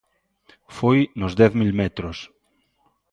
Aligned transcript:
Foi 0.77 0.99
nos 1.19 1.33
dez 1.39 1.51
mil 1.61 1.71
metros. 1.81 2.17